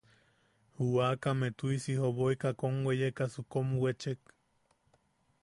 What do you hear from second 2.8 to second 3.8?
weyekasu kom